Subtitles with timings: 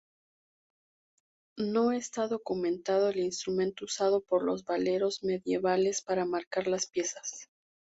[1.59, 7.51] No está documentado el instrumento usado por los veleros medievales para marcar las piezas.